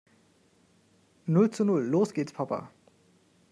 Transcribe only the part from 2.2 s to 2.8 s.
Papa.